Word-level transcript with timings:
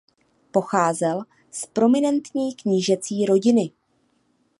Pocházel 0.51 1.23
z 1.51 1.65
prominentní 1.65 2.55
knížecí 2.55 3.25
rodiny. 3.25 3.71